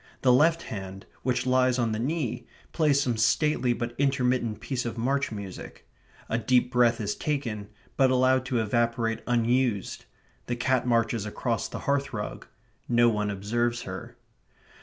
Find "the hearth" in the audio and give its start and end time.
11.67-12.13